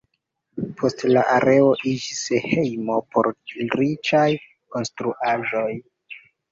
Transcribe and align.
Poste 0.79 1.11
la 1.11 1.25
areo 1.33 1.67
iĝis 1.93 2.23
hejmo 2.47 2.99
por 3.13 3.33
riĉaj 3.77 4.27
konstruaĵoj. 4.75 5.71